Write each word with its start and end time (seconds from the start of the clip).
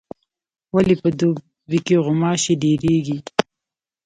ولي 0.73 0.95
په 1.01 1.09
دوبي 1.19 1.79
کي 1.85 1.95
غوماشي 2.03 2.53
ډیریږي؟ 2.61 3.17